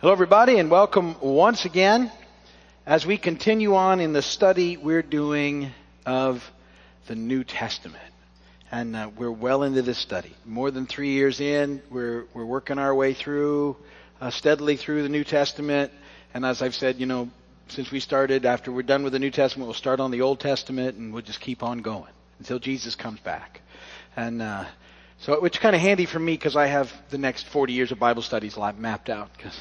[0.00, 2.12] Hello, everybody, and welcome once again
[2.86, 5.72] as we continue on in the study we're doing
[6.06, 6.40] of
[7.08, 8.14] the New Testament.
[8.70, 10.32] And uh, we're well into this study.
[10.46, 13.76] More than three years in, we're, we're working our way through,
[14.20, 15.90] uh, steadily through the New Testament.
[16.32, 17.28] And as I've said, you know,
[17.66, 20.38] since we started, after we're done with the New Testament, we'll start on the Old
[20.38, 23.62] Testament and we'll just keep on going until Jesus comes back.
[24.14, 24.66] And, uh,
[25.22, 27.98] so, it's kind of handy for me because I have the next 40 years of
[27.98, 29.30] Bible studies mapped out.
[29.36, 29.60] Because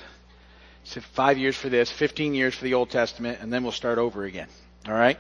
[0.88, 3.98] so five years for this, 15 years for the Old Testament, and then we'll start
[3.98, 4.48] over again.
[4.88, 5.20] All right?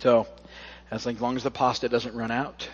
[0.00, 0.26] So,
[0.90, 2.68] as long as the pasta doesn't run out.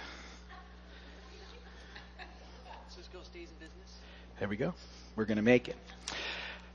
[2.88, 3.98] Sysco stays in business.
[4.38, 4.72] There we go.
[5.14, 5.76] We're going to make it.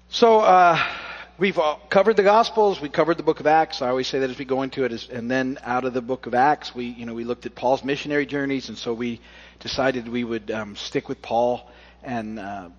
[0.09, 0.80] So, uh,
[1.39, 2.80] we've covered the Gospels.
[2.80, 3.81] We covered the book of Acts.
[3.81, 5.09] I always say that as we go into it.
[5.09, 7.84] And then out of the book of Acts, we, you know, we looked at Paul's
[7.84, 8.70] missionary journeys.
[8.70, 9.22] And so we
[9.59, 11.67] decided we would um, stick with Paul
[12.03, 12.70] and uh,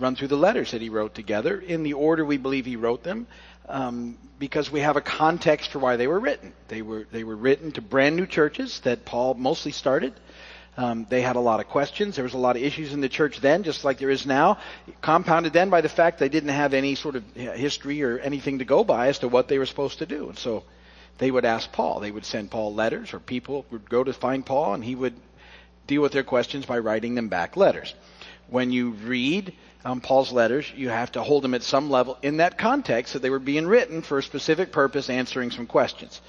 [0.00, 3.02] run through the letters that he wrote together in the order we believe he wrote
[3.02, 3.26] them,
[3.68, 6.52] um, because we have a context for why they were written.
[6.68, 10.14] They were they were written to brand new churches that Paul mostly started.
[10.76, 12.14] Um, they had a lot of questions.
[12.14, 14.58] There was a lot of issues in the church then, just like there is now.
[15.00, 18.64] Compounded then by the fact they didn't have any sort of history or anything to
[18.64, 20.28] go by as to what they were supposed to do.
[20.28, 20.62] And so
[21.18, 21.98] they would ask Paul.
[21.98, 25.14] They would send Paul letters, or people would go to find Paul, and he would
[25.88, 27.92] deal with their questions by writing them back letters.
[28.48, 32.38] When you read um, Paul's letters, you have to hold them at some level in
[32.38, 36.20] that context that they were being written for a specific purpose, answering some questions.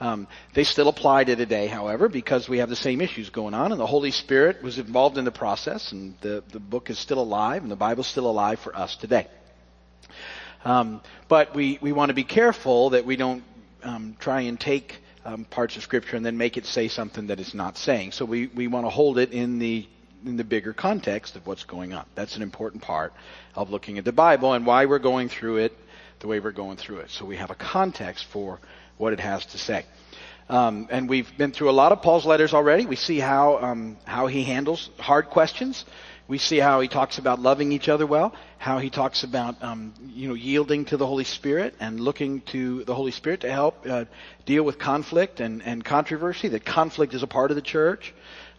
[0.00, 3.72] Um, they still apply to today, however, because we have the same issues going on,
[3.72, 7.20] and the Holy Spirit was involved in the process, and the, the book is still
[7.20, 9.26] alive, and the Bible's still alive for us today.
[10.64, 13.44] Um, but we, we want to be careful that we don't
[13.84, 17.40] um, try and take um, parts of Scripture and then make it say something that
[17.40, 18.12] it's not saying.
[18.12, 19.86] So we, we want to hold it in the
[20.24, 22.06] in the bigger context of what's going on.
[22.14, 23.12] That's an important part
[23.54, 25.72] of looking at the Bible and why we're going through it
[26.20, 27.10] the way we're going through it.
[27.10, 28.58] So we have a context for
[28.96, 29.84] what it has to say.
[30.48, 32.86] Um, and we've been through a lot of Paul's letters already.
[32.86, 35.84] We see how um, how he handles hard questions.
[36.28, 38.34] We see how he talks about loving each other well.
[38.58, 42.84] How he talks about um, you know yielding to the Holy Spirit and looking to
[42.84, 44.04] the Holy Spirit to help uh,
[44.44, 46.48] deal with conflict and, and controversy.
[46.48, 48.14] That conflict is a part of the church.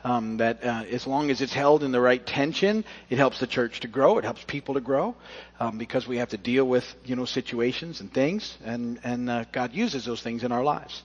[0.08, 3.48] Um, that uh, as long as it's held in the right tension, it helps the
[3.48, 4.18] church to grow.
[4.18, 5.16] It helps people to grow
[5.60, 9.44] um, because we have to deal with you know situations and things, and and uh,
[9.52, 11.04] God uses those things in our lives.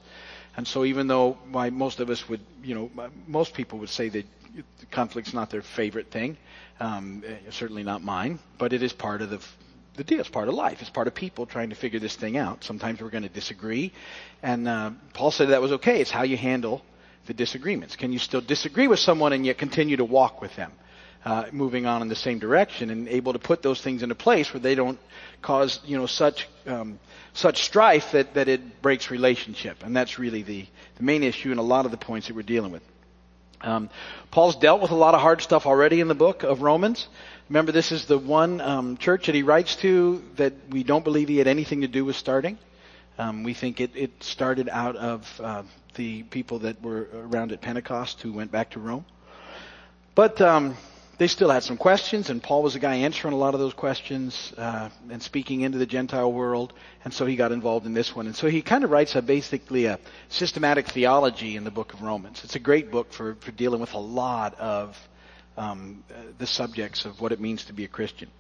[0.57, 2.91] And so, even though why most of us would, you know,
[3.27, 4.25] most people would say that
[4.93, 6.37] conflict's not their favorite thing,
[6.79, 9.41] um, eh, certainly not mine, but it is part of the
[9.97, 10.21] the deal.
[10.21, 10.81] It's part of life.
[10.81, 12.62] It's part of people trying to figure this thing out.
[12.62, 13.93] Sometimes we're going to disagree,
[14.45, 16.01] and uh, Paul said that was okay.
[16.01, 16.83] It's how you handle
[17.27, 17.97] the disagreements?
[17.97, 20.72] Can you still disagree with someone and yet continue to walk with them?
[21.25, 24.53] Uh, moving on in the same direction and able to put those things into place
[24.53, 24.99] where they don't
[25.41, 26.99] cause you know such um,
[27.32, 30.66] such strife that, that it breaks relationship and that's really the,
[30.97, 32.82] the main issue and a lot of the points that we're dealing with
[33.62, 33.91] um,
[34.31, 37.06] Paul's dealt with a lot of hard stuff already in the book of Romans.
[37.49, 41.28] Remember, this is the one um, church that he writes to that we don't believe
[41.28, 42.59] he had anything to do with starting.
[43.19, 45.62] Um, we think it, it started out of uh,
[45.95, 49.05] the people that were around at Pentecost who went back to Rome.
[50.15, 50.77] But um,
[51.19, 53.75] they still had some questions, and Paul was the guy answering a lot of those
[53.75, 56.73] questions uh, and speaking into the Gentile world,
[57.05, 58.27] and so he got involved in this one.
[58.27, 59.99] And so he kind of writes a basically a
[60.29, 62.43] systematic theology in the book of Romans.
[62.44, 64.97] It's a great book for, for dealing with a lot of
[65.56, 66.03] um,
[66.39, 68.31] the subjects of what it means to be a Christian.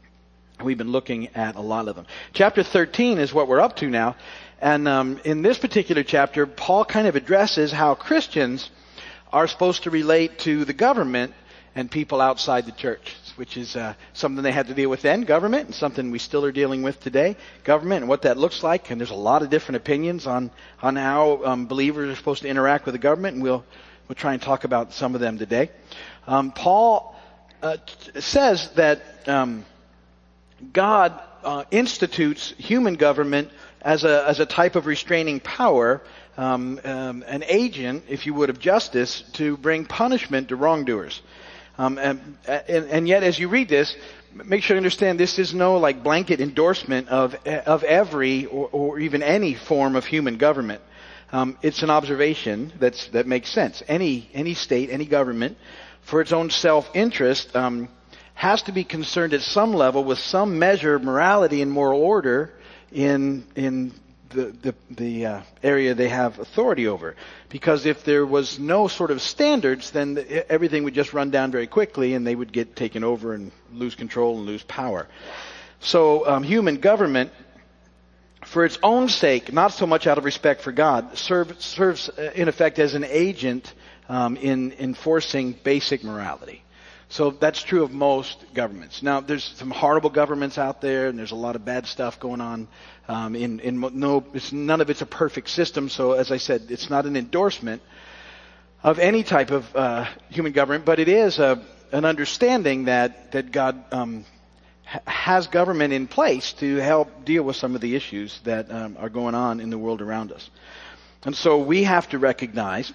[0.62, 2.06] We've been looking at a lot of them.
[2.32, 4.16] Chapter 13 is what we're up to now,
[4.60, 8.70] and um, in this particular chapter, Paul kind of addresses how Christians
[9.32, 11.34] are supposed to relate to the government
[11.74, 15.22] and people outside the church, which is uh, something they had to deal with then,
[15.22, 18.90] government, and something we still are dealing with today, government, and what that looks like.
[18.90, 20.50] And there's a lot of different opinions on
[20.82, 23.64] on how um, believers are supposed to interact with the government, and we'll
[24.08, 25.70] we'll try and talk about some of them today.
[26.26, 27.16] Um, Paul
[27.62, 29.64] uh, t- says that um,
[30.72, 33.50] God uh, institutes human government
[33.80, 36.02] as a, as a type of restraining power,
[36.36, 41.20] um, um, an agent, if you would, of justice to bring punishment to wrongdoers.
[41.78, 43.96] Um, and, and, and, yet, as you read this,
[44.34, 48.98] make sure you understand this is no like blanket endorsement of of every or, or
[48.98, 50.82] even any form of human government.
[51.32, 53.82] Um, it's an observation that's that makes sense.
[53.88, 55.56] Any any state, any government,
[56.02, 57.88] for its own self interest, um,
[58.34, 62.52] has to be concerned at some level with some measure of morality and moral order
[62.90, 63.92] in in
[64.30, 67.14] the the, the uh, area they have authority over.
[67.48, 71.50] Because if there was no sort of standards, then the, everything would just run down
[71.50, 75.06] very quickly, and they would get taken over and lose control and lose power.
[75.80, 77.32] So um, human government,
[78.46, 82.30] for its own sake, not so much out of respect for God, serve, serves uh,
[82.34, 83.72] in effect as an agent
[84.08, 86.62] um, in enforcing basic morality.
[87.12, 89.02] So that's true of most governments.
[89.02, 92.40] Now, there's some horrible governments out there, and there's a lot of bad stuff going
[92.40, 92.68] on.
[93.06, 95.90] Um, in, in no, none of it's a perfect system.
[95.90, 97.82] So, as I said, it's not an endorsement
[98.82, 101.62] of any type of uh, human government, but it is a,
[101.92, 104.24] an understanding that that God um,
[104.86, 108.96] ha- has government in place to help deal with some of the issues that um,
[108.98, 110.48] are going on in the world around us.
[111.26, 112.90] And so we have to recognize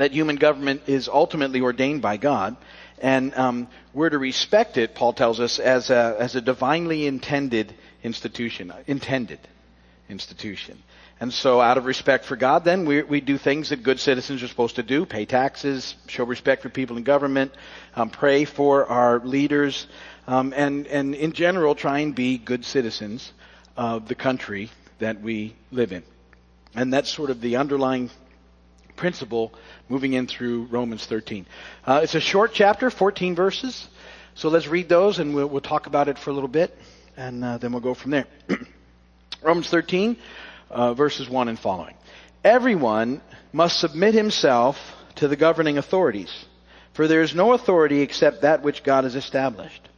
[0.00, 2.56] that human government is ultimately ordained by God,
[3.02, 4.94] and um, we're to respect it.
[4.94, 9.40] Paul tells us as a as a divinely intended institution, intended
[10.08, 10.82] institution.
[11.20, 14.42] And so, out of respect for God, then we, we do things that good citizens
[14.42, 17.52] are supposed to do: pay taxes, show respect for people in government,
[17.94, 19.86] um, pray for our leaders,
[20.26, 23.34] um, and and in general, try and be good citizens
[23.76, 26.04] of the country that we live in.
[26.74, 28.08] And that's sort of the underlying
[29.00, 29.52] principle
[29.88, 31.46] moving in through Romans 13.
[31.86, 33.88] Uh, it's a short chapter, 14 verses.
[34.34, 36.76] So let's read those and we'll, we'll talk about it for a little bit
[37.16, 38.26] and uh, then we'll go from there.
[39.42, 40.18] Romans 13,
[40.68, 41.94] uh, verses 1 and following.
[42.44, 44.76] Everyone must submit himself
[45.16, 46.44] to the governing authorities,
[46.92, 49.88] for there is no authority except that which God has established.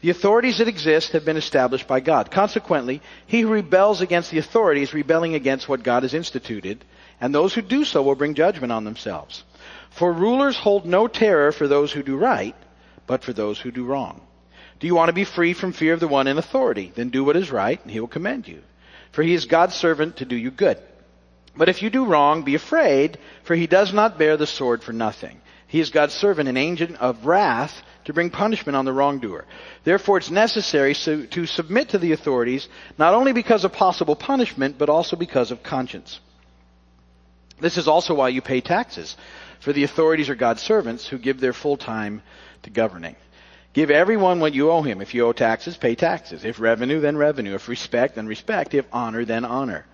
[0.00, 2.32] The authorities that exist have been established by God.
[2.32, 6.84] Consequently, he who rebels against the authority is rebelling against what God has instituted,
[7.22, 9.44] and those who do so will bring judgment on themselves.
[9.90, 12.56] For rulers hold no terror for those who do right,
[13.06, 14.20] but for those who do wrong.
[14.80, 16.90] Do you want to be free from fear of the one in authority?
[16.92, 18.60] Then do what is right, and he will commend you.
[19.12, 20.78] For he is God's servant to do you good.
[21.56, 24.92] But if you do wrong, be afraid, for he does not bear the sword for
[24.92, 25.40] nothing.
[25.68, 29.44] He is God's servant, an agent of wrath to bring punishment on the wrongdoer.
[29.84, 34.88] Therefore, it's necessary to submit to the authorities, not only because of possible punishment, but
[34.88, 36.18] also because of conscience.
[37.62, 39.16] This is also why you pay taxes,
[39.60, 42.22] for the authorities are God's servants who give their full time
[42.64, 43.14] to governing.
[43.72, 45.00] Give everyone what you owe him.
[45.00, 46.44] If you owe taxes, pay taxes.
[46.44, 47.54] If revenue, then revenue.
[47.54, 48.74] If respect, then respect.
[48.74, 49.86] If honor, then honor.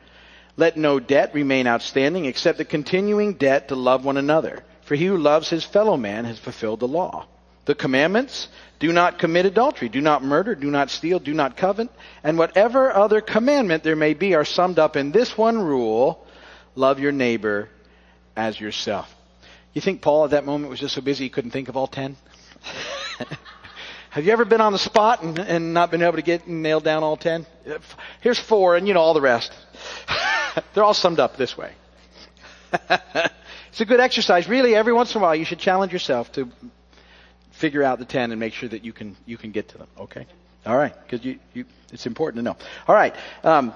[0.57, 4.65] Let no debt remain outstanding except the continuing debt to love one another.
[4.83, 7.27] For he who loves his fellow man has fulfilled the law.
[7.67, 8.49] The commandments,
[8.81, 11.91] do not commit adultery, do not murder, do not steal, do not covet,
[12.25, 16.25] and whatever other commandment there may be are summed up in this one rule,
[16.79, 17.69] love your neighbor
[18.37, 19.13] as yourself.
[19.75, 21.89] You think Paul at that moment was just so busy he couldn't think of all
[21.89, 22.17] ten?
[24.11, 26.85] Have you ever been on the spot and, and not been able to get nailed
[26.85, 27.47] down all ten?
[28.21, 29.53] Here's four, and you know all the rest.
[30.75, 31.73] They're all summed up this way.
[32.73, 34.49] it's a good exercise.
[34.49, 36.51] Really, every once in a while, you should challenge yourself to
[37.53, 39.89] figure out the ten and make sure that you can you can get to them.
[39.99, 40.27] Okay,
[40.65, 42.57] all right, because you, you it's important to know.
[42.87, 43.15] All right.
[43.43, 43.75] Um,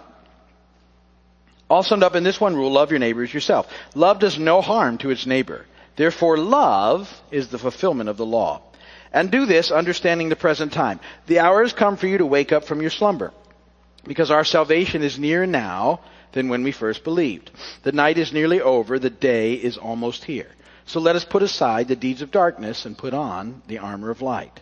[1.69, 3.73] all summed up in this one rule: love your neighbor as yourself.
[3.95, 5.67] Love does no harm to its neighbor.
[5.97, 8.63] Therefore, love is the fulfillment of the law.
[9.13, 11.01] And do this understanding the present time.
[11.27, 13.33] The hour has come for you to wake up from your slumber.
[14.05, 16.01] Because our salvation is nearer now
[16.33, 17.51] than when we first believed.
[17.83, 20.49] The night is nearly over, the day is almost here.
[20.87, 24.23] So let us put aside the deeds of darkness and put on the armor of
[24.23, 24.61] light.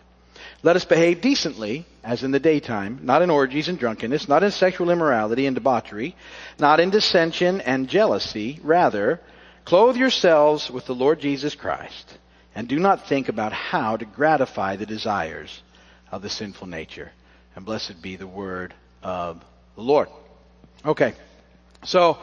[0.63, 4.51] Let us behave decently, as in the daytime, not in orgies and drunkenness, not in
[4.51, 6.15] sexual immorality and debauchery,
[6.59, 8.59] not in dissension and jealousy.
[8.61, 9.19] Rather,
[9.65, 12.17] clothe yourselves with the Lord Jesus Christ
[12.53, 15.61] and do not think about how to gratify the desires
[16.11, 17.11] of the sinful nature.
[17.55, 19.43] And blessed be the word of
[19.75, 20.09] the Lord.
[20.85, 21.13] Okay,
[21.83, 22.17] so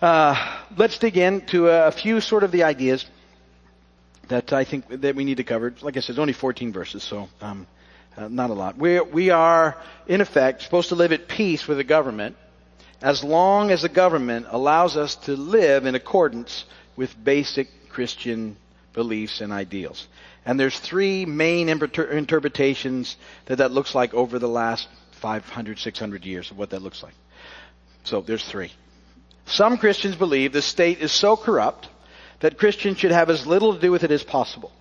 [0.00, 3.04] uh, let's dig into a few sort of the ideas
[4.28, 5.74] that I think that we need to cover.
[5.80, 7.66] Like I said, it's only 14 verses, so um,
[8.16, 8.76] uh, not a lot.
[8.76, 12.36] We we are in effect supposed to live at peace with the government
[13.02, 16.64] as long as the government allows us to live in accordance
[16.96, 18.56] with basic Christian
[18.96, 20.08] beliefs, and ideals.
[20.44, 24.88] And there's three main inter- interpretations that that looks like over the last
[25.20, 27.14] 500, 600 years of what that looks like.
[28.02, 28.72] So there's three.
[29.44, 31.88] Some Christians believe the state is so corrupt
[32.40, 34.72] that Christians should have as little to do with it as possible.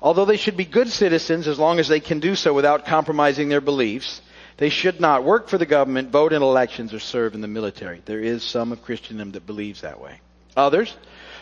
[0.00, 3.48] Although they should be good citizens as long as they can do so without compromising
[3.48, 4.20] their beliefs,
[4.56, 8.02] they should not work for the government, vote in elections, or serve in the military.
[8.04, 10.20] There is some of Christendom that believes that way.
[10.56, 10.94] Others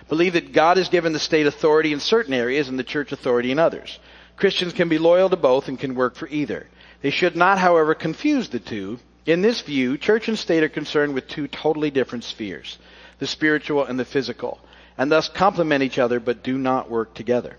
[0.09, 3.51] believe that God has given the state authority in certain areas and the church authority
[3.51, 3.99] in others.
[4.37, 6.67] Christians can be loyal to both and can work for either.
[7.03, 8.99] They should not, however, confuse the two.
[9.25, 12.79] In this view, church and state are concerned with two totally different spheres,
[13.19, 14.61] the spiritual and the physical,
[14.99, 17.57] and thus complement each other but do not work together.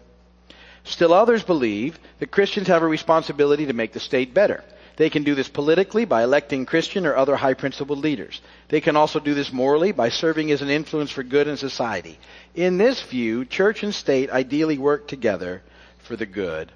[0.83, 4.63] Still others believe that Christians have a responsibility to make the state better.
[4.95, 8.41] They can do this politically by electing Christian or other high principled leaders.
[8.69, 12.17] They can also do this morally by serving as an influence for good in society.
[12.55, 15.61] In this view, church and state ideally work together
[15.99, 16.71] for the good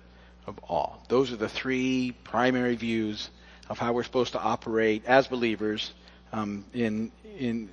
[0.46, 1.04] of all.
[1.08, 3.30] Those are the three primary views
[3.70, 5.92] of how we're supposed to operate as believers
[6.32, 7.70] um, in, in,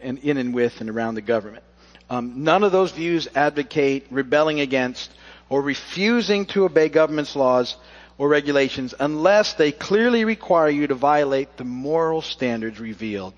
[0.00, 1.64] in, in and with and around the government.
[2.10, 5.10] Um, none of those views advocate rebelling against
[5.48, 7.76] or refusing to obey government's laws
[8.16, 13.34] or regulations unless they clearly require you to violate the moral standards revealed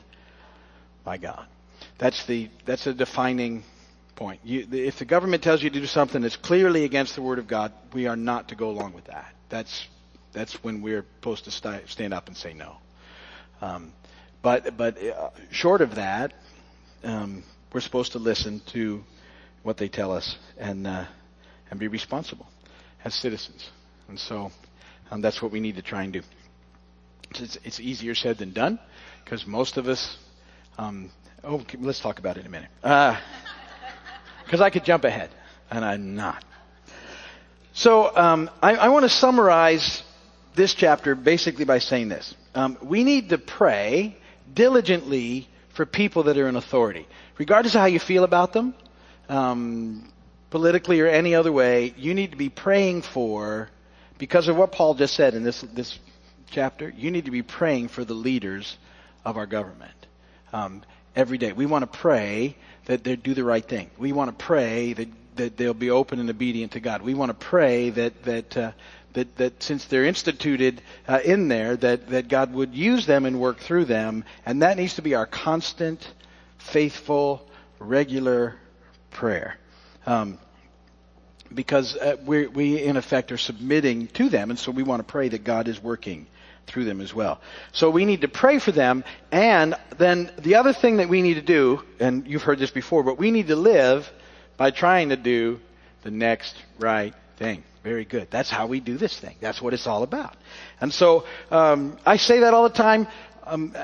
[1.05, 1.47] by God.
[1.99, 3.62] That's the that's a defining
[4.17, 4.41] point.
[4.45, 7.47] You, if the government tells you to do something that's clearly against the Word of
[7.47, 9.35] God, we are not to go along with that.
[9.49, 9.87] That's
[10.33, 12.77] that's when we're supposed to st- stand up and say no.
[13.61, 13.93] Um,
[14.43, 16.33] but but uh, short of that,
[17.05, 19.03] um, we're supposed to listen to
[19.62, 21.05] what they tell us and uh,
[21.71, 22.47] and be responsible
[23.05, 23.71] as citizens.
[24.09, 24.50] And so
[25.11, 26.23] um, that's what we need to try and do.
[27.37, 28.79] It's, it's easier said than done
[29.25, 30.17] because most of us.
[30.79, 31.11] Um,
[31.45, 32.71] oh, let's talk about it in a minute.
[32.81, 35.31] Because uh, I could jump ahead,
[35.71, 36.43] and I'm not.
[37.73, 40.03] So um, I, I want to summarize
[40.57, 42.35] this chapter basically by saying this.
[42.55, 44.17] Um, we need to pray
[44.53, 45.49] diligently
[45.81, 47.09] for people that are in authority,
[47.39, 48.75] regardless of how you feel about them,
[49.31, 50.13] um,
[50.51, 51.95] politically or any other way.
[51.97, 53.71] You need to be praying for,
[54.19, 55.99] because of what Paul just said in this this
[56.51, 56.93] chapter.
[56.95, 58.77] You need to be praying for the leaders
[59.25, 59.95] of our government
[60.53, 60.83] um,
[61.17, 61.55] every day.
[61.55, 63.89] We want to pray that they do the right thing.
[63.97, 67.01] We want to pray that that they'll be open and obedient to God.
[67.01, 68.73] We want to pray that that uh,
[69.14, 73.40] that, that since they're instituted uh, in there, that, that God would use them and
[73.40, 74.25] work through them.
[74.47, 76.07] And that needs to be our constant,
[76.59, 77.47] faithful,
[77.79, 78.57] regular
[79.11, 79.57] prayer.
[80.07, 80.38] Um,
[81.52, 85.05] because uh, we, we, in effect, are submitting to them, and so we want to
[85.05, 86.26] pray that God is working
[86.67, 87.40] through them as well.
[87.73, 89.02] So we need to pray for them,
[89.33, 93.02] and then the other thing that we need to do, and you've heard this before,
[93.02, 94.11] but we need to live
[94.57, 95.59] by trying to do
[96.02, 97.64] the next right thing.
[97.82, 98.28] Very good.
[98.30, 99.35] That's how we do this thing.
[99.40, 100.37] That's what it's all about.
[100.80, 103.09] And so um, I say that all the time.
[103.44, 103.75] Um,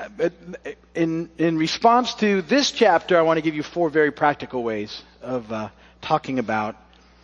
[0.93, 5.01] in in response to this chapter, I want to give you four very practical ways
[5.21, 5.69] of uh,
[6.01, 6.75] talking about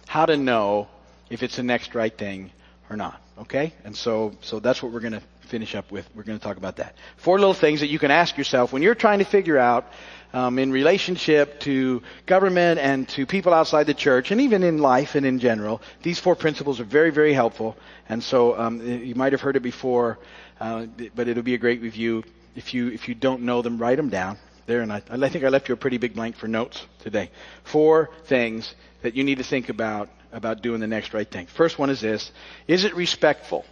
[0.07, 0.87] how to know
[1.29, 2.51] if it's the next right thing
[2.89, 3.21] or not.
[3.37, 6.09] Okay, and so so that's what we're going to finish up with.
[6.15, 6.95] We're going to talk about that.
[7.17, 9.85] Four little things that you can ask yourself when you're trying to figure out
[10.33, 15.15] um, in relationship to government and to people outside the church, and even in life
[15.15, 15.81] and in general.
[16.01, 17.77] These four principles are very, very helpful.
[18.09, 20.19] And so um, you might have heard it before,
[20.59, 22.23] uh, but it'll be a great review.
[22.55, 24.81] If you if you don't know them, write them down there.
[24.81, 27.31] And I, I think I left you a pretty big blank for notes today.
[27.63, 31.47] Four things that you need to think about about doing the next right thing.
[31.47, 32.31] First one is this:
[32.67, 33.65] Is it respectful?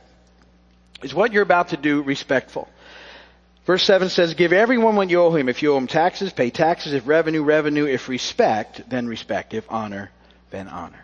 [1.03, 2.69] Is what you're about to do respectful?
[3.71, 5.47] Verse 7 says, Give everyone what you owe him.
[5.47, 6.91] If you owe him taxes, pay taxes.
[6.91, 7.85] If revenue, revenue.
[7.85, 9.53] If respect, then respect.
[9.53, 10.11] If honor,
[10.49, 10.99] then honor.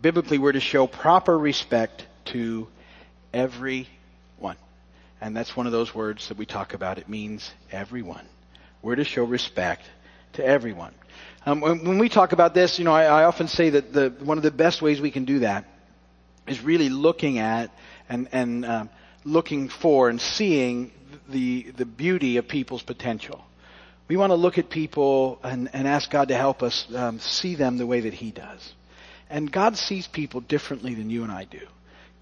[0.00, 2.66] Biblically, we're to show proper respect to
[3.34, 4.56] everyone.
[5.20, 6.96] And that's one of those words that we talk about.
[6.96, 8.24] It means everyone.
[8.80, 9.82] We're to show respect
[10.32, 10.94] to everyone.
[11.44, 14.38] Um, when, we talk about this, you know, I, I often say that the, one
[14.38, 15.66] of the best ways we can do that
[16.48, 17.70] is really looking at
[18.08, 18.90] and, and um,
[19.24, 20.90] looking for and seeing
[21.28, 23.44] the, the beauty of people's potential.
[24.08, 27.54] We want to look at people and, and ask God to help us um, see
[27.54, 28.72] them the way that He does.
[29.30, 31.60] And God sees people differently than you and I do.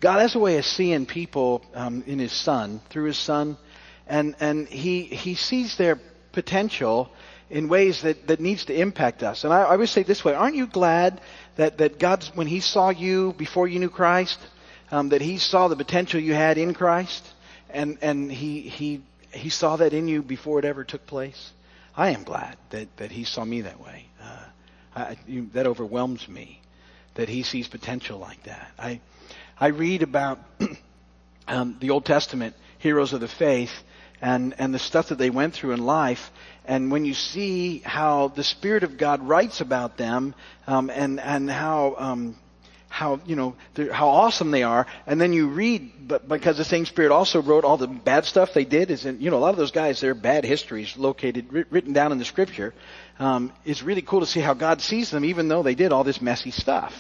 [0.00, 3.56] God has a way of seeing people um, in His Son, through His Son,
[4.06, 6.00] and, and he, he sees their
[6.32, 7.10] potential
[7.48, 9.44] in ways that, that needs to impact us.
[9.44, 11.20] And I, I would say this way, aren't you glad
[11.56, 14.38] that, that God, when He saw you before you knew Christ,
[14.90, 17.24] um, that He saw the potential you had in Christ?
[17.72, 21.52] and and he he he saw that in you before it ever took place.
[21.96, 24.06] I am glad that that he saw me that way.
[24.22, 24.44] Uh,
[24.94, 26.60] I, you, that overwhelms me
[27.14, 28.70] that he sees potential like that.
[28.78, 29.00] I
[29.58, 30.38] I read about
[31.48, 33.72] um, the Old Testament heroes of the faith
[34.20, 36.30] and and the stuff that they went through in life.
[36.66, 40.34] And when you see how the Spirit of God writes about them,
[40.66, 42.36] um, and and how um,
[42.90, 43.54] how you know
[43.92, 47.64] how awesome they are, and then you read, but because the same Spirit also wrote
[47.64, 48.90] all the bad stuff they did.
[48.90, 52.10] Is in, you know a lot of those guys, their bad histories located written down
[52.10, 52.74] in the Scripture.
[53.20, 56.02] Um, it's really cool to see how God sees them, even though they did all
[56.02, 56.92] this messy stuff.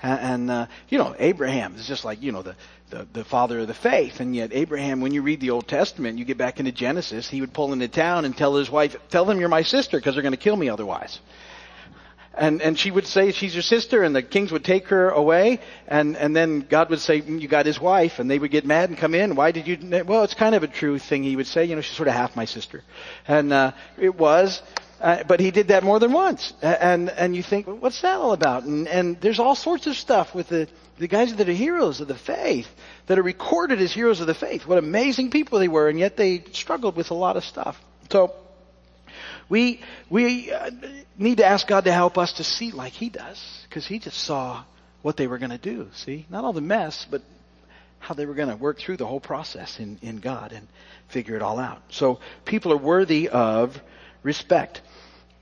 [0.00, 2.56] And, uh, you know Abraham is just like you know the,
[2.90, 6.18] the the father of the faith, and yet Abraham, when you read the Old Testament,
[6.18, 9.24] you get back into Genesis, he would pull into town and tell his wife, "Tell
[9.24, 11.20] them you're my sister, because they're going to kill me otherwise."
[12.38, 15.60] And, and she would say she's your sister and the kings would take her away
[15.88, 18.64] and, and then God would say, mm, you got his wife and they would get
[18.64, 19.34] mad and come in.
[19.34, 21.80] Why did you, well, it's kind of a true thing he would say, you know,
[21.80, 22.84] she's sort of half my sister.
[23.26, 24.62] And, uh, it was,
[25.00, 26.52] uh, but he did that more than once.
[26.62, 28.62] And, and you think, what's that all about?
[28.64, 30.68] And, and there's all sorts of stuff with the,
[30.98, 32.68] the guys that are heroes of the faith,
[33.06, 34.66] that are recorded as heroes of the faith.
[34.66, 37.80] What amazing people they were, and yet they struggled with a lot of stuff.
[38.10, 38.34] So,
[39.48, 40.70] we, we uh,
[41.16, 44.18] need to ask God to help us to see like He does, because He just
[44.18, 44.64] saw
[45.02, 45.88] what they were going to do.
[45.94, 46.26] See?
[46.28, 47.22] Not all the mess, but
[47.98, 50.68] how they were going to work through the whole process in, in God and
[51.08, 51.82] figure it all out.
[51.90, 53.80] So, people are worthy of
[54.22, 54.82] respect.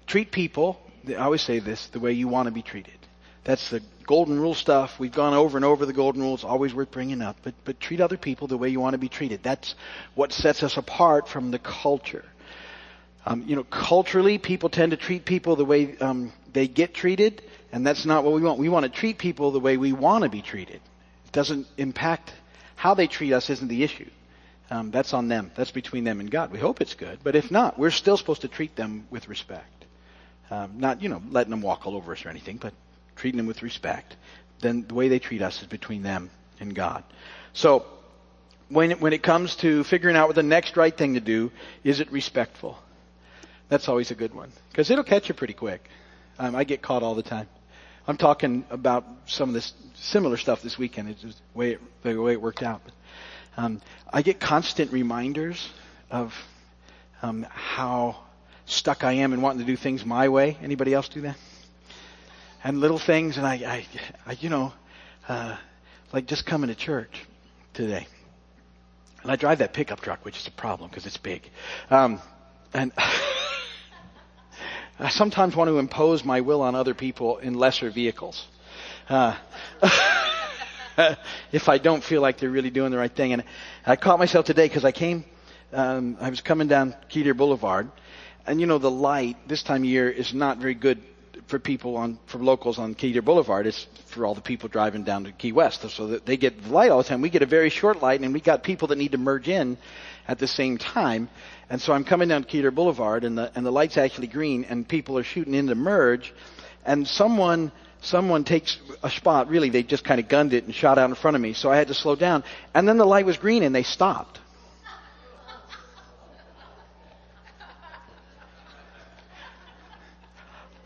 [0.07, 2.95] Treat people, I always say this, the way you want to be treated.
[3.45, 4.99] That's the golden rule stuff.
[4.99, 7.37] We've gone over and over the golden rules, always worth bringing up.
[7.43, 9.43] But, but treat other people the way you want to be treated.
[9.43, 9.75] That's
[10.17, 12.25] what sets us apart from the culture.
[13.27, 17.43] Um, you know, culturally, people tend to treat people the way um, they get treated,
[17.73, 18.61] and that's not what we want.
[18.61, 20.81] We want to treat people the way we want to be treated.
[21.25, 22.33] It doesn't impact
[22.77, 24.09] how they treat us isn't the issue.
[24.71, 25.51] Um, that's on them.
[25.57, 26.53] That's between them and God.
[26.53, 29.87] We hope it's good, but if not, we're still supposed to treat them with respect.
[30.51, 32.75] Um, not, you know, letting them walk all over us or anything, but
[33.17, 34.17] treating them with respect.
[34.61, 36.31] Then the way they treat us is between them
[36.61, 37.03] and God.
[37.53, 37.87] So,
[38.69, 41.51] when when it comes to figuring out what the next right thing to do,
[41.85, 42.79] is it respectful?
[43.69, 45.89] That's always a good one because it'll catch you pretty quick.
[46.39, 47.49] Um, I get caught all the time.
[48.07, 51.09] I'm talking about some of this similar stuff this weekend.
[51.09, 52.83] It's just the way it, the way it worked out.
[52.85, 52.95] But,
[53.57, 53.83] um,
[54.13, 55.69] I get constant reminders
[56.11, 56.33] of
[57.23, 58.23] um, how
[58.67, 60.57] stuck I am in wanting to do things my way.
[60.63, 61.37] Anybody else do that?
[62.63, 63.87] And little things, and I, I,
[64.27, 64.73] I you know,
[65.29, 65.57] uh,
[66.13, 67.25] like just coming to church
[67.75, 68.07] today.
[69.23, 71.43] And I drive that pickup truck, which is a problem because it's big.
[71.91, 72.21] Um,
[72.73, 72.93] and
[74.99, 78.47] I sometimes want to impose my will on other people in lesser vehicles.
[79.11, 79.37] Uh,
[81.53, 83.35] if I don't feel like they're really doing the right thing.
[83.35, 83.45] And
[83.85, 85.25] I caught myself today because I came,
[85.73, 87.91] um, I was coming down Key Deer Boulevard,
[88.47, 91.03] and you know the light this time of year is not very good
[91.47, 93.67] for people on for locals on Key Deer Boulevard.
[93.67, 96.71] It's for all the people driving down to Key West, so that they get the
[96.71, 97.21] light all the time.
[97.21, 99.77] We get a very short light, and we got people that need to merge in
[100.27, 101.29] at the same time.
[101.69, 104.65] And so I'm coming down Key Deer Boulevard, and the and the light's actually green,
[104.65, 106.33] and people are shooting in to merge,
[106.85, 109.49] and someone someone takes a spot.
[109.49, 111.71] Really, they just kind of gunned it and shot out in front of me, so
[111.71, 112.45] I had to slow down.
[112.73, 114.39] And then the light was green, and they stopped.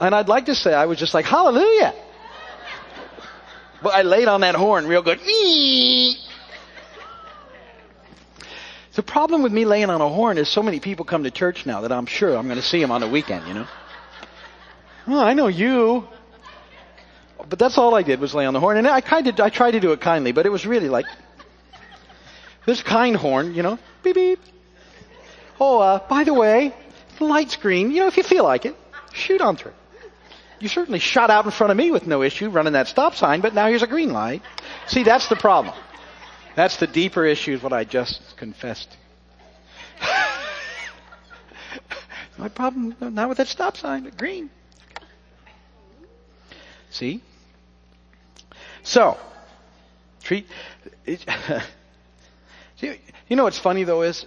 [0.01, 1.93] And I'd like to say I was just like, hallelujah.
[3.83, 5.21] But I laid on that horn real good.
[9.01, 11.65] The problem with me laying on a horn is so many people come to church
[11.65, 13.67] now that I'm sure I'm going to see them on the weekend, you know.
[15.09, 16.07] Oh, I know you.
[17.49, 18.77] But that's all I did was lay on the horn.
[18.77, 21.07] And I kind of, I tried to do it kindly, but it was really like,
[22.67, 24.39] this kind horn, you know, beep beep.
[25.59, 26.75] Oh, uh, by the way,
[27.21, 28.77] light screen, you know, if you feel like it,
[29.15, 29.73] shoot on through.
[30.59, 33.41] You certainly shot out in front of me with no issue running that stop sign,
[33.41, 34.43] but now here's a green light.
[34.89, 35.75] See, that's the problem.
[36.57, 38.97] That's the deeper issue of what I just confessed.
[42.39, 44.51] My problem, not with that stop sign, but green.
[46.91, 47.23] See?
[48.83, 49.19] So,
[50.23, 50.47] treat.
[51.07, 51.25] It,
[52.81, 54.27] you know what's funny though is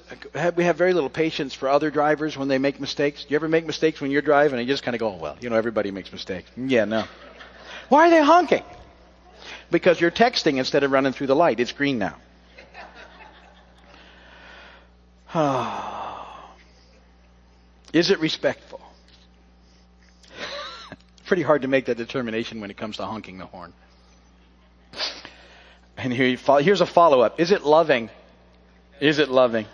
[0.56, 3.24] we have very little patience for other drivers when they make mistakes.
[3.24, 5.18] Do you ever make mistakes when you're driving and you just kind of go, oh,
[5.18, 6.50] well, you know, everybody makes mistakes.
[6.56, 7.06] Yeah, no.
[7.90, 8.64] Why are they honking?
[9.72, 11.60] Because you're texting instead of running through the light.
[11.60, 12.16] It's green now.
[17.94, 18.82] Is it respectful?
[21.26, 23.74] Pretty hard to make that determination when it comes to honking the horn.
[25.98, 27.40] And here here's a follow up.
[27.40, 28.10] Is it loving?
[29.00, 29.66] Is it loving?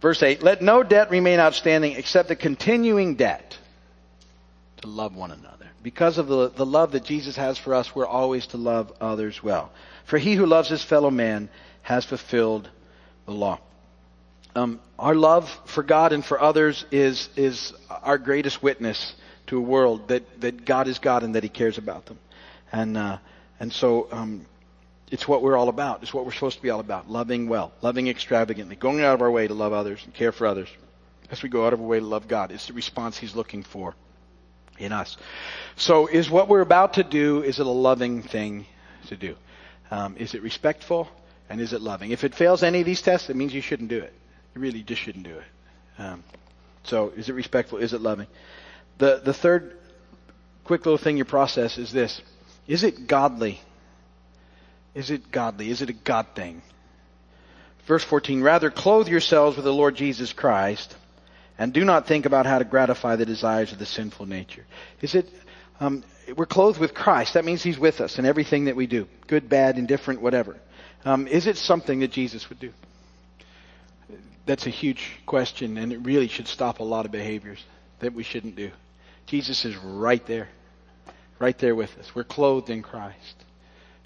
[0.00, 3.56] Verse 8, let no debt remain outstanding except the continuing debt
[4.82, 5.67] to love one another.
[5.82, 9.42] Because of the, the love that Jesus has for us, we're always to love others
[9.42, 9.70] well.
[10.04, 11.48] For he who loves his fellow man
[11.82, 12.68] has fulfilled
[13.26, 13.60] the law.
[14.54, 19.14] Um, our love for God and for others is, is our greatest witness
[19.46, 22.18] to a world that, that God is God and that he cares about them.
[22.72, 23.18] And, uh,
[23.60, 24.46] and so, um,
[25.10, 26.02] it's what we're all about.
[26.02, 27.08] It's what we're supposed to be all about.
[27.08, 30.46] Loving well, loving extravagantly, going out of our way to love others and care for
[30.46, 30.68] others
[31.30, 32.52] as we go out of our way to love God.
[32.52, 33.94] It's the response He's looking for
[34.78, 35.16] in us.
[35.76, 38.66] So is what we're about to do, is it a loving thing
[39.08, 39.36] to do?
[39.90, 41.08] Um, is it respectful?
[41.50, 42.10] And is it loving?
[42.10, 44.12] If it fails any of these tests, it means you shouldn't do it.
[44.54, 46.02] You really just shouldn't do it.
[46.02, 46.22] Um,
[46.84, 47.78] so is it respectful?
[47.78, 48.26] Is it loving?
[48.98, 49.78] The, the third
[50.64, 52.20] quick little thing you process is this.
[52.66, 53.60] Is it godly?
[54.94, 55.70] Is it godly?
[55.70, 56.60] Is it a God thing?
[57.86, 60.94] Verse 14, rather clothe yourselves with the Lord Jesus Christ
[61.58, 64.64] and do not think about how to gratify the desires of the sinful nature.
[65.02, 65.28] Is it,
[65.80, 66.04] um,
[66.36, 67.34] we're clothed with Christ.
[67.34, 69.08] That means He's with us in everything that we do.
[69.26, 70.56] Good, bad, indifferent, whatever.
[71.04, 72.72] Um, is it something that Jesus would do?
[74.46, 77.62] That's a huge question and it really should stop a lot of behaviors
[77.98, 78.70] that we shouldn't do.
[79.26, 80.48] Jesus is right there.
[81.38, 82.14] Right there with us.
[82.14, 83.44] We're clothed in Christ.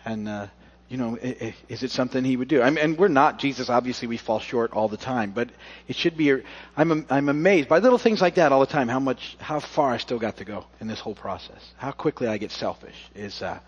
[0.05, 0.47] And, uh,
[0.93, 2.61] you know, is it something he would do?
[2.61, 3.71] I mean, and we're not Jesus.
[3.71, 5.49] Obviously, we fall short all the time, but
[5.89, 6.43] it should be.
[6.77, 8.89] I'm I'm amazed by little things like that all the time.
[8.89, 11.73] How much, how far I still got to go in this whole process.
[11.79, 13.59] How quickly I get selfish is uh,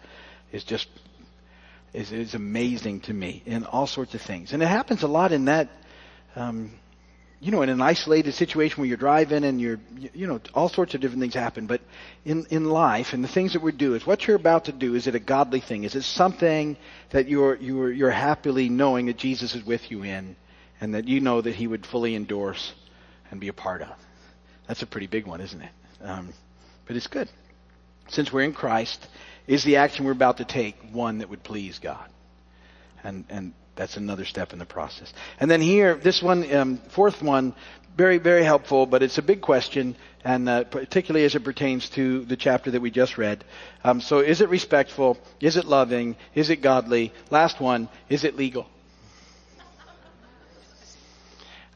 [0.52, 0.86] is just
[1.94, 5.32] is is amazing to me in all sorts of things, and it happens a lot
[5.32, 5.70] in that.
[6.36, 6.72] Um,
[7.44, 9.78] you know, in an isolated situation where you're driving and you're,
[10.14, 11.66] you know, all sorts of different things happen.
[11.66, 11.82] But
[12.24, 14.94] in, in life and the things that we do is what you're about to do,
[14.94, 15.84] is it a godly thing?
[15.84, 16.78] Is it something
[17.10, 20.36] that you're, you're, you're happily knowing that Jesus is with you in
[20.80, 22.72] and that you know that he would fully endorse
[23.30, 23.94] and be a part of?
[24.66, 25.72] That's a pretty big one, isn't it?
[26.00, 26.32] Um,
[26.86, 27.28] but it's good.
[28.08, 29.06] Since we're in Christ,
[29.46, 32.08] is the action we're about to take one that would please God?
[33.02, 35.12] And, and that's another step in the process.
[35.40, 37.54] And then here, this one, um, fourth one,
[37.96, 42.24] very, very helpful, but it's a big question, and uh, particularly as it pertains to
[42.24, 43.44] the chapter that we just read.
[43.84, 45.16] Um, so, is it respectful?
[45.40, 46.16] Is it loving?
[46.34, 47.12] Is it godly?
[47.30, 48.66] Last one, is it legal?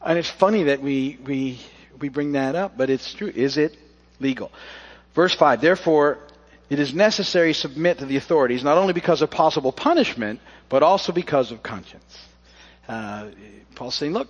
[0.01, 1.59] And it's funny that we we
[1.99, 3.31] we bring that up, but it's true.
[3.33, 3.77] Is it
[4.19, 4.51] legal?
[5.13, 5.61] Verse five.
[5.61, 6.19] Therefore,
[6.69, 10.83] it is necessary to submit to the authorities, not only because of possible punishment, but
[10.83, 12.27] also because of conscience.
[12.87, 13.29] Uh,
[13.75, 14.27] Paul's saying, look,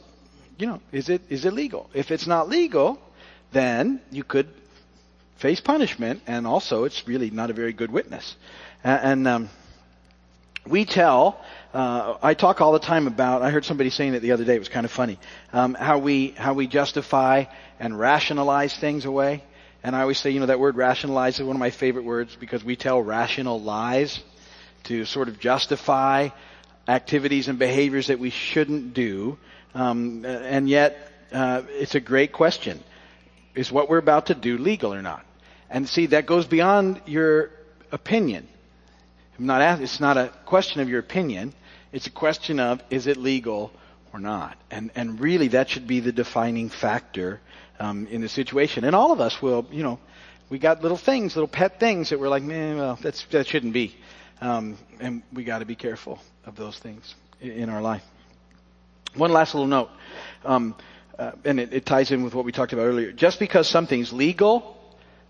[0.58, 1.90] you know, is it is it legal?
[1.94, 3.00] If it's not legal,
[3.52, 4.48] then you could
[5.38, 8.36] face punishment, and also it's really not a very good witness.
[8.84, 9.50] And, and um,
[10.68, 11.42] we tell.
[11.74, 13.42] Uh, I talk all the time about.
[13.42, 14.56] I heard somebody saying it the other day.
[14.56, 15.20] It was kind of funny.
[15.54, 17.46] Um, how we how we justify
[17.80, 19.44] and rationalize things away.
[19.84, 22.36] And I always say, you know, that word rationalize is one of my favorite words
[22.36, 24.20] because we tell rational lies
[24.84, 26.30] to sort of justify
[26.88, 29.38] activities and behaviors that we shouldn't do.
[29.74, 30.98] Um, and yet,
[31.32, 32.84] uh, it's a great question.
[33.56, 35.26] Is what we're about to do legal or not?
[35.70, 37.52] And see, that goes beyond your
[37.92, 38.48] opinion.
[39.38, 41.54] I'm not asking, it's not a question of your opinion.
[41.92, 43.72] It's a question of, is it legal
[44.12, 44.58] or not?
[44.70, 47.40] And, and really that should be the defining factor,
[47.80, 48.84] um, in the situation.
[48.84, 50.00] And all of us will, you know,
[50.50, 53.74] we got little things, little pet things that we're like, man, well, that's, that shouldn't
[53.74, 53.96] be.
[54.42, 58.04] Um, and we got to be careful of those things in our life.
[59.16, 59.90] One last little note,
[60.44, 60.76] um,
[61.18, 63.12] uh, and it, it ties in with what we talked about earlier.
[63.12, 64.78] Just because something's legal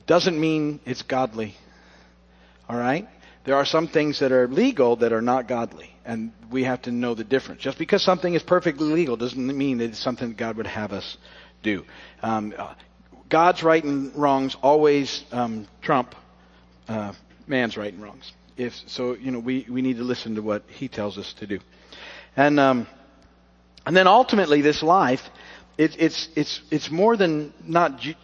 [0.05, 1.55] doesn't mean it's godly.
[2.67, 3.07] All right?
[3.45, 6.91] There are some things that are legal that are not godly, and we have to
[6.91, 7.61] know the difference.
[7.61, 11.17] Just because something is perfectly legal doesn't mean that it's something God would have us
[11.61, 11.85] do.
[12.21, 12.53] Um,
[13.29, 16.15] God's right and wrongs always um, trump
[16.87, 17.13] uh,
[17.47, 20.63] man's right and wrongs if so, you know, we, we need to listen to what
[20.67, 21.59] he tells us to do.
[22.35, 22.87] And, um,
[23.85, 25.21] and then ultimately this life,
[25.77, 28.15] it, it's, it's, it's more than not ju-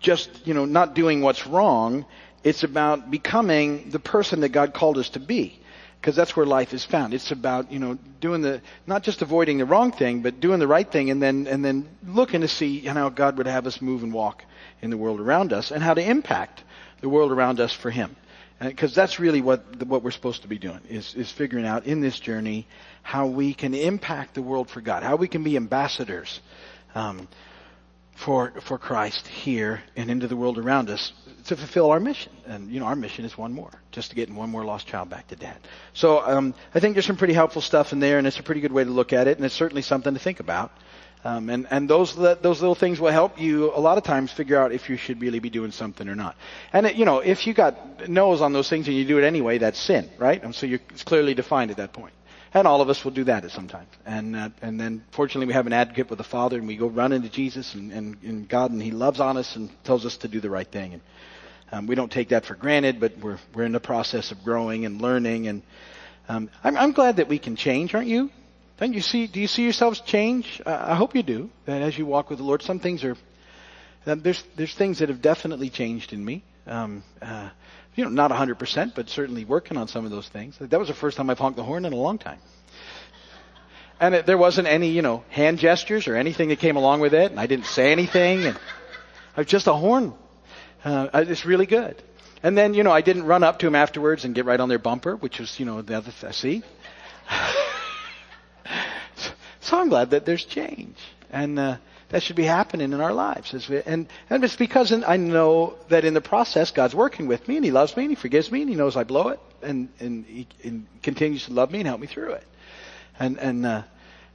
[0.00, 2.06] just, you know, not doing what's wrong.
[2.42, 5.60] It's about becoming the person that God called us to be.
[6.02, 7.14] Because that's where life is found.
[7.14, 10.66] It's about, you know, doing the, not just avoiding the wrong thing, but doing the
[10.66, 14.02] right thing and then, and then looking to see how God would have us move
[14.02, 14.44] and walk
[14.80, 16.64] in the world around us and how to impact
[17.02, 18.16] the world around us for Him
[18.60, 22.00] because that's really what what we're supposed to be doing is is figuring out in
[22.00, 22.66] this journey
[23.02, 26.40] how we can impact the world for God, how we can be ambassadors
[26.94, 27.28] um,
[28.14, 31.12] for for Christ here and into the world around us
[31.46, 32.32] to fulfill our mission.
[32.46, 35.10] And you know, our mission is one more, just to get one more lost child
[35.10, 35.56] back to Dad.
[35.92, 38.60] So um, I think there's some pretty helpful stuff in there, and it's a pretty
[38.60, 40.72] good way to look at it, and it's certainly something to think about.
[41.24, 44.58] Um, and and those those little things will help you a lot of times figure
[44.58, 46.36] out if you should really be doing something or not.
[46.72, 49.24] And it, you know, if you got no's on those things and you do it
[49.24, 50.42] anyway, that's sin, right?
[50.42, 52.12] And so you're, it's clearly defined at that point.
[52.54, 53.86] And all of us will do that at some time.
[54.04, 56.86] And uh, and then fortunately we have an advocate with the Father, and we go
[56.86, 60.18] run into Jesus and, and, and God, and He loves on us and tells us
[60.18, 60.92] to do the right thing.
[60.94, 61.02] And
[61.72, 64.84] um, we don't take that for granted, but we're we're in the process of growing
[64.84, 65.48] and learning.
[65.48, 65.62] And
[66.28, 68.30] um, I'm, I'm glad that we can change, aren't you?
[68.78, 69.26] Don't you see?
[69.26, 70.60] Do you see yourselves change?
[70.66, 71.48] Uh, I hope you do.
[71.64, 73.16] That as you walk with the Lord, some things are.
[74.04, 76.42] Uh, there's there's things that have definitely changed in me.
[76.66, 77.48] Um, uh,
[77.94, 80.56] you know, not 100%, but certainly working on some of those things.
[80.58, 82.38] That was the first time I've honked the horn in a long time.
[84.00, 87.14] And it, there wasn't any, you know, hand gestures or anything that came along with
[87.14, 88.58] it, and I didn't say anything, and
[89.36, 90.14] I was just a horn.
[90.84, 92.02] Uh, it's really good.
[92.42, 94.68] and then, you know, I didn't run up to them afterwards and get right on
[94.68, 96.62] their bumper, which was, you know, the other, th- see?
[99.60, 100.96] so I'm glad that there's change.
[101.30, 101.76] And, uh,
[102.12, 103.52] that should be happening in our lives.
[103.86, 107.64] And, and it's because I know that in the process, God's working with me and
[107.64, 110.24] He loves me and He forgives me and He knows I blow it and, and
[110.26, 112.44] He and continues to love me and help me through it.
[113.18, 113.82] And, and, uh,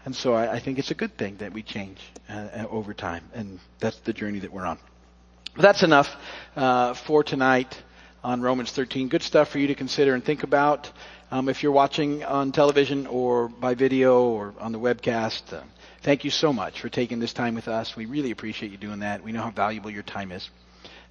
[0.05, 2.93] and so I, I think it's a good thing that we change uh, uh over
[2.95, 3.23] time.
[3.33, 4.79] And that's the journey that we're on.
[5.55, 6.07] But that's enough
[6.55, 7.75] uh, for tonight
[8.23, 9.07] on Romans 13.
[9.07, 10.91] Good stuff for you to consider and think about.
[11.29, 15.61] Um, if you're watching on television or by video or on the webcast, uh,
[16.01, 17.97] thank you so much for taking this time with us.
[17.97, 19.21] We really appreciate you doing that.
[19.21, 20.49] We know how valuable your time is.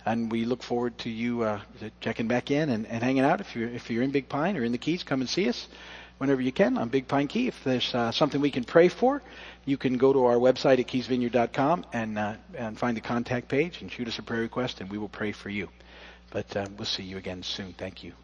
[0.06, 1.60] And we look forward to you uh,
[2.00, 3.42] checking back in and, and, hanging out.
[3.42, 5.68] If you're, if you're in Big Pine or in the Keys, come and see us
[6.16, 7.48] whenever you can on Big Pine Key.
[7.48, 9.20] If there's uh, something we can pray for,
[9.66, 13.82] you can go to our website at keysvineyard.com and, uh, and find the contact page
[13.82, 15.68] and shoot us a prayer request, and we will pray for you.
[16.30, 17.74] But uh, we'll see you again soon.
[17.74, 18.14] Thank you.